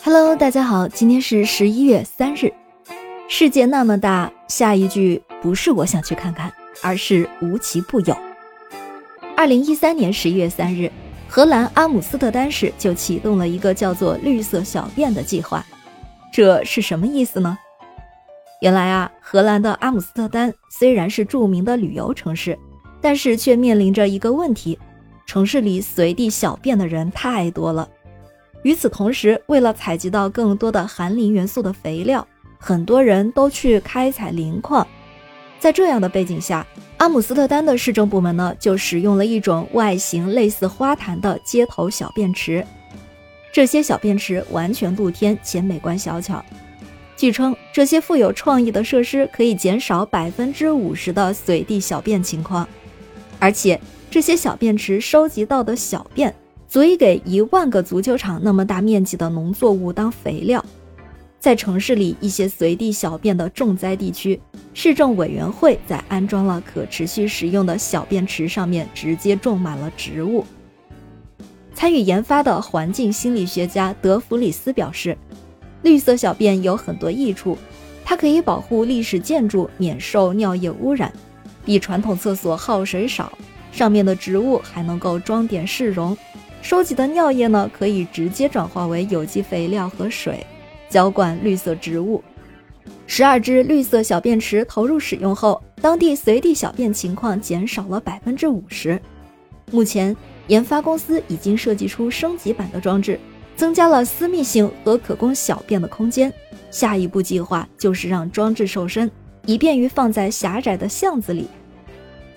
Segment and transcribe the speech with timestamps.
[0.00, 2.52] Hello，大家好，今天是十一月三日。
[3.28, 8.16] 世界那么大，下一句不是我想去看看，而是无奇不有。
[9.36, 10.90] 二零一三年十一月三日，
[11.28, 15.64] 荷兰阿姆斯特丹市就启动了一个叫做“绿色小便”的计划。
[16.32, 17.56] 这是什么意思呢？
[18.60, 22.58] 原来啊，荷兰的阿姆斯特丹虽然是著名的旅游城市，
[23.00, 24.78] 但是却面临着一个问题：
[25.26, 27.88] 城市里随地小便的人太多了。
[28.62, 32.26] 与此同时，为了采集到更多的含磷元素的肥料，
[32.58, 34.86] 很多人都去开采磷矿。
[35.58, 42.64] 在这样的背景下，阿姆斯特丹的市政部门呢，就使用了一种外形类似花坛的街头小便池。
[43.52, 46.44] 这些小便池完全露天且美观小巧。
[47.16, 52.66] 据称，这些富有创意的设施可以减少百分之五十的随地小便情况，
[53.38, 56.34] 而且这些小便池收集到的小便。
[56.72, 60.64] 足以给一万个足球场那么大面积的农作物当肥料。
[61.38, 64.40] 在城市里一些随地小便的重灾地区，
[64.72, 70.46] 市政委员会在安装了可持续使用的小便池上面直接种满了植物。
[71.74, 75.14] 参与研发的环境心理学家德弗里斯表示，
[75.82, 77.58] 绿色小便有很多益处，
[78.02, 81.12] 它可以保护历史建筑免受尿液污染，
[81.66, 83.30] 比传统厕所耗水少，
[83.72, 86.16] 上面的植物还能够装点市容。
[86.62, 90.46] 收集的尿液呢，可以直接转化为有机肥料和水，
[90.88, 92.22] 浇灌绿色植物。
[93.06, 98.98] 十二只绿色小便池投入使用后，当地随地小便情况减少了百分之五十。
[99.72, 103.18] 目前，研发公司已经设计出升级版的装置，
[103.56, 106.32] 增加了私密性和可供小便的空间。
[106.70, 109.10] 下一步计划就是让装置瘦身，
[109.46, 111.48] 以便于放在狭窄的巷子里。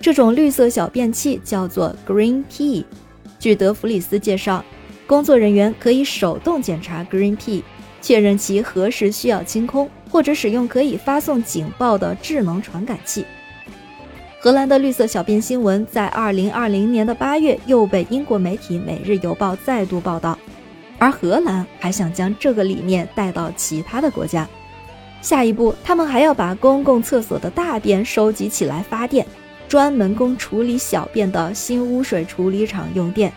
[0.00, 2.84] 这种绿色小便器叫做 Green Pee。
[3.38, 4.64] 据德弗里斯介绍，
[5.06, 7.62] 工作人员可以手动检查 Green P，
[8.00, 13.24] 确认其何时需要清空，或者使用可以发送警报的智能传感器。
[14.40, 20.38] 荷兰的绿色小便新闻在2020年的8月又被英国媒体《每日邮报》再度报道，
[20.98, 24.48] 而荷兰还想将这个理念带到其他的国家。
[25.20, 29.26] 下一步，他们还要把公共厕所的大便收集起来发电。
[29.68, 33.32] 专门供处理小便的新污水处理厂用电，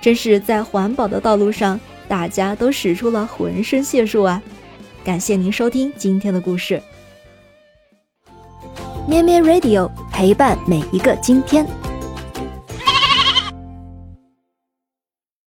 [0.00, 1.78] 真是在环保的道路上，
[2.08, 4.42] 大家都使出了浑身解数啊！
[5.04, 6.80] 感谢您收听今天的故事，
[9.08, 11.66] 咩咩 Radio 陪伴每一个今天。